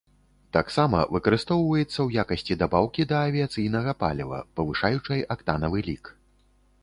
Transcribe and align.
Таксама 0.55 0.99
выкарыстоўваецца 1.15 1.89
ў 2.03 2.09
якасці 2.23 2.57
дабаўкі 2.63 3.01
да 3.13 3.17
авіяцыйнага 3.27 3.91
паліва, 4.01 4.39
павышаючай 4.61 5.25
актанавы 5.37 5.79
лік. 5.91 6.05